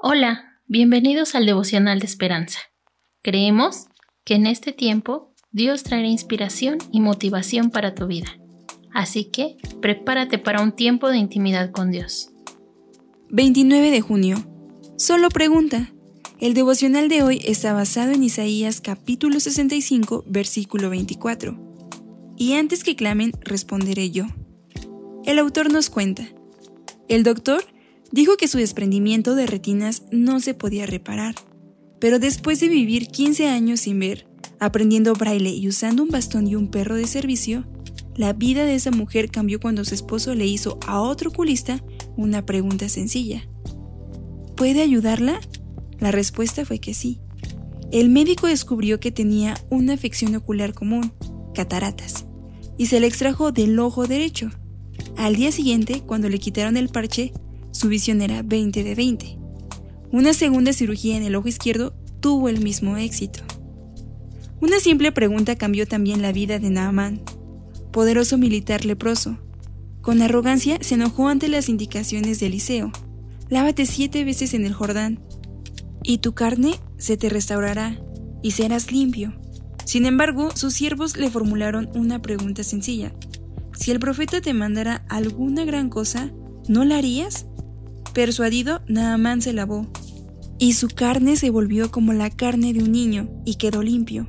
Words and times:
Hola, 0.00 0.60
bienvenidos 0.68 1.34
al 1.34 1.44
devocional 1.44 1.98
de 1.98 2.06
esperanza. 2.06 2.60
Creemos 3.20 3.86
que 4.24 4.36
en 4.36 4.46
este 4.46 4.72
tiempo 4.72 5.34
Dios 5.50 5.82
traerá 5.82 6.06
inspiración 6.06 6.78
y 6.92 7.00
motivación 7.00 7.70
para 7.70 7.96
tu 7.96 8.06
vida. 8.06 8.38
Así 8.94 9.24
que 9.24 9.56
prepárate 9.82 10.38
para 10.38 10.62
un 10.62 10.70
tiempo 10.70 11.08
de 11.08 11.18
intimidad 11.18 11.72
con 11.72 11.90
Dios. 11.90 12.30
29 13.30 13.90
de 13.90 14.00
junio. 14.00 14.36
Solo 14.96 15.30
pregunta. 15.30 15.92
El 16.38 16.54
devocional 16.54 17.08
de 17.08 17.24
hoy 17.24 17.40
está 17.44 17.72
basado 17.72 18.12
en 18.12 18.22
Isaías 18.22 18.80
capítulo 18.80 19.40
65, 19.40 20.22
versículo 20.28 20.90
24. 20.90 21.58
Y 22.36 22.52
antes 22.52 22.84
que 22.84 22.94
clamen, 22.94 23.32
responderé 23.40 24.12
yo. 24.12 24.26
El 25.24 25.40
autor 25.40 25.72
nos 25.72 25.90
cuenta. 25.90 26.22
El 27.08 27.24
doctor 27.24 27.64
Dijo 28.10 28.36
que 28.36 28.48
su 28.48 28.58
desprendimiento 28.58 29.34
de 29.34 29.46
retinas 29.46 30.04
no 30.10 30.40
se 30.40 30.54
podía 30.54 30.86
reparar, 30.86 31.34
pero 32.00 32.18
después 32.18 32.60
de 32.60 32.68
vivir 32.68 33.08
15 33.08 33.48
años 33.48 33.80
sin 33.80 33.98
ver, 33.98 34.26
aprendiendo 34.60 35.12
braille 35.14 35.50
y 35.50 35.68
usando 35.68 36.02
un 36.02 36.08
bastón 36.08 36.46
y 36.46 36.54
un 36.54 36.70
perro 36.70 36.96
de 36.96 37.06
servicio, 37.06 37.64
la 38.16 38.32
vida 38.32 38.64
de 38.64 38.74
esa 38.74 38.90
mujer 38.90 39.30
cambió 39.30 39.60
cuando 39.60 39.84
su 39.84 39.94
esposo 39.94 40.34
le 40.34 40.46
hizo 40.46 40.78
a 40.86 41.00
otro 41.00 41.30
oculista 41.30 41.84
una 42.16 42.44
pregunta 42.44 42.88
sencilla. 42.88 43.48
¿Puede 44.56 44.82
ayudarla? 44.82 45.40
La 46.00 46.10
respuesta 46.10 46.64
fue 46.64 46.80
que 46.80 46.94
sí. 46.94 47.20
El 47.92 48.08
médico 48.08 48.46
descubrió 48.46 49.00
que 49.00 49.12
tenía 49.12 49.54
una 49.70 49.94
afección 49.94 50.34
ocular 50.34 50.74
común, 50.74 51.12
cataratas, 51.54 52.26
y 52.76 52.86
se 52.86 53.00
le 53.00 53.06
extrajo 53.06 53.52
del 53.52 53.78
ojo 53.78 54.06
derecho. 54.06 54.50
Al 55.16 55.36
día 55.36 55.52
siguiente, 55.52 56.02
cuando 56.04 56.28
le 56.28 56.38
quitaron 56.38 56.76
el 56.76 56.88
parche, 56.88 57.32
su 57.78 57.88
visión 57.88 58.22
era 58.22 58.42
20 58.42 58.82
de 58.82 58.94
20. 58.96 59.38
Una 60.10 60.34
segunda 60.34 60.72
cirugía 60.72 61.16
en 61.16 61.22
el 61.22 61.36
ojo 61.36 61.46
izquierdo 61.46 61.94
tuvo 62.18 62.48
el 62.48 62.60
mismo 62.60 62.96
éxito. 62.96 63.38
Una 64.60 64.80
simple 64.80 65.12
pregunta 65.12 65.54
cambió 65.54 65.86
también 65.86 66.20
la 66.20 66.32
vida 66.32 66.58
de 66.58 66.70
Naaman, 66.70 67.22
poderoso 67.92 68.36
militar 68.36 68.84
leproso. 68.84 69.38
Con 70.00 70.22
arrogancia 70.22 70.78
se 70.80 70.96
enojó 70.96 71.28
ante 71.28 71.46
las 71.46 71.68
indicaciones 71.68 72.40
de 72.40 72.46
Eliseo. 72.46 72.90
Lávate 73.48 73.86
siete 73.86 74.24
veces 74.24 74.54
en 74.54 74.66
el 74.66 74.74
Jordán, 74.74 75.20
y 76.02 76.18
tu 76.18 76.34
carne 76.34 76.72
se 76.96 77.16
te 77.16 77.28
restaurará, 77.28 77.96
y 78.42 78.50
serás 78.50 78.90
limpio. 78.90 79.40
Sin 79.84 80.04
embargo, 80.04 80.50
sus 80.56 80.74
siervos 80.74 81.16
le 81.16 81.30
formularon 81.30 81.90
una 81.94 82.20
pregunta 82.20 82.64
sencilla. 82.64 83.14
Si 83.72 83.92
el 83.92 84.00
profeta 84.00 84.40
te 84.40 84.52
mandara 84.52 85.04
alguna 85.08 85.64
gran 85.64 85.90
cosa, 85.90 86.32
¿no 86.66 86.84
la 86.84 86.98
harías? 86.98 87.46
Persuadido, 88.18 88.82
Naamán 88.88 89.42
se 89.42 89.52
lavó, 89.52 89.86
y 90.58 90.72
su 90.72 90.88
carne 90.88 91.36
se 91.36 91.50
volvió 91.50 91.92
como 91.92 92.12
la 92.12 92.30
carne 92.30 92.72
de 92.72 92.82
un 92.82 92.90
niño 92.90 93.30
y 93.44 93.58
quedó 93.58 93.80
limpio. 93.80 94.28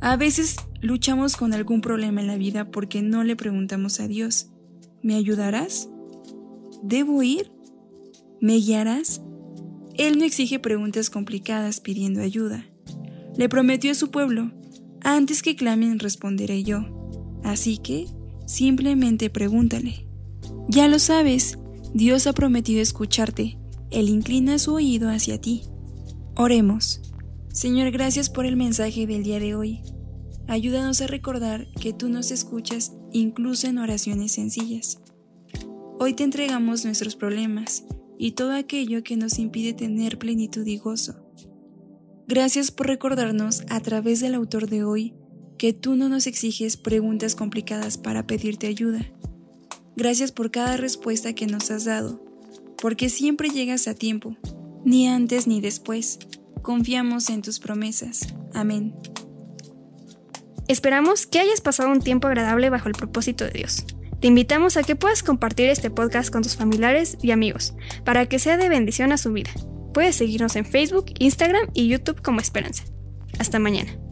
A 0.00 0.16
veces 0.16 0.56
luchamos 0.80 1.36
con 1.36 1.54
algún 1.54 1.80
problema 1.80 2.22
en 2.22 2.26
la 2.26 2.36
vida 2.36 2.72
porque 2.72 3.02
no 3.02 3.22
le 3.22 3.36
preguntamos 3.36 4.00
a 4.00 4.08
Dios, 4.08 4.48
¿me 5.00 5.14
ayudarás? 5.14 5.88
¿Debo 6.82 7.22
ir? 7.22 7.52
¿Me 8.40 8.54
guiarás? 8.56 9.22
Él 9.94 10.18
no 10.18 10.24
exige 10.24 10.58
preguntas 10.58 11.08
complicadas 11.08 11.78
pidiendo 11.78 12.20
ayuda. 12.20 12.66
Le 13.36 13.48
prometió 13.48 13.92
a 13.92 13.94
su 13.94 14.10
pueblo, 14.10 14.50
antes 15.02 15.44
que 15.44 15.54
clamen 15.54 16.00
responderé 16.00 16.64
yo. 16.64 17.12
Así 17.44 17.78
que, 17.78 18.08
simplemente 18.44 19.30
pregúntale. 19.30 20.08
Ya 20.66 20.88
lo 20.88 20.98
sabes, 20.98 21.58
Dios 21.94 22.26
ha 22.26 22.32
prometido 22.32 22.82
escucharte, 22.82 23.56
Él 23.92 24.08
inclina 24.08 24.58
su 24.58 24.74
oído 24.74 25.10
hacia 25.10 25.40
ti. 25.40 25.62
Oremos. 26.34 27.00
Señor, 27.52 27.92
gracias 27.92 28.28
por 28.28 28.46
el 28.46 28.56
mensaje 28.56 29.06
del 29.06 29.22
día 29.22 29.38
de 29.38 29.54
hoy. 29.54 29.80
Ayúdanos 30.48 31.00
a 31.02 31.06
recordar 31.06 31.68
que 31.80 31.92
tú 31.92 32.08
nos 32.08 32.32
escuchas 32.32 32.94
incluso 33.12 33.68
en 33.68 33.78
oraciones 33.78 34.32
sencillas. 34.32 35.00
Hoy 36.00 36.14
te 36.14 36.24
entregamos 36.24 36.84
nuestros 36.84 37.14
problemas 37.14 37.84
y 38.18 38.32
todo 38.32 38.54
aquello 38.54 39.04
que 39.04 39.16
nos 39.16 39.38
impide 39.38 39.72
tener 39.72 40.18
plenitud 40.18 40.66
y 40.66 40.78
gozo. 40.78 41.14
Gracias 42.26 42.72
por 42.72 42.88
recordarnos 42.88 43.62
a 43.68 43.78
través 43.78 44.18
del 44.18 44.34
autor 44.34 44.68
de 44.68 44.82
hoy 44.82 45.14
que 45.58 45.72
tú 45.72 45.94
no 45.94 46.08
nos 46.08 46.26
exiges 46.26 46.76
preguntas 46.76 47.36
complicadas 47.36 47.98
para 47.98 48.26
pedirte 48.26 48.66
ayuda 48.66 49.08
Gracias 49.96 50.32
por 50.32 50.50
cada 50.50 50.76
respuesta 50.76 51.34
que 51.34 51.46
nos 51.46 51.70
has 51.70 51.84
dado, 51.84 52.20
porque 52.80 53.08
siempre 53.08 53.48
llegas 53.48 53.86
a 53.86 53.94
tiempo, 53.94 54.36
ni 54.84 55.08
antes 55.08 55.46
ni 55.46 55.60
después. 55.60 56.18
Confiamos 56.62 57.30
en 57.30 57.42
tus 57.42 57.60
promesas. 57.60 58.34
Amén. 58.52 58.94
Esperamos 60.66 61.26
que 61.26 61.38
hayas 61.38 61.60
pasado 61.60 61.90
un 61.90 62.00
tiempo 62.00 62.26
agradable 62.26 62.70
bajo 62.70 62.88
el 62.88 62.94
propósito 62.94 63.44
de 63.44 63.52
Dios. 63.52 63.84
Te 64.20 64.28
invitamos 64.28 64.76
a 64.76 64.82
que 64.82 64.96
puedas 64.96 65.22
compartir 65.22 65.68
este 65.68 65.90
podcast 65.90 66.32
con 66.32 66.42
tus 66.42 66.56
familiares 66.56 67.18
y 67.22 67.30
amigos, 67.30 67.74
para 68.04 68.26
que 68.26 68.38
sea 68.38 68.56
de 68.56 68.70
bendición 68.70 69.12
a 69.12 69.18
su 69.18 69.32
vida. 69.32 69.50
Puedes 69.92 70.16
seguirnos 70.16 70.56
en 70.56 70.64
Facebook, 70.64 71.06
Instagram 71.18 71.68
y 71.74 71.88
YouTube 71.88 72.22
como 72.22 72.40
Esperanza. 72.40 72.84
Hasta 73.38 73.58
mañana. 73.58 74.03